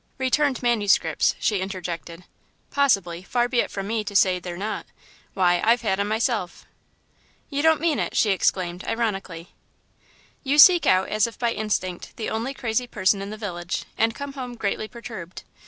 [0.17, 2.23] "Returned manuscripts," she interjected.
[2.71, 4.87] "Possibly far be it from me to say they're not.
[5.35, 6.65] Why, I've had 'em myself."
[7.51, 9.53] "You don't mean it!" she exclaimed, ironically.
[10.41, 14.15] "You seek out, as if by instinct, the only crazy person in the village, and
[14.15, 15.43] come home greatly perturbed.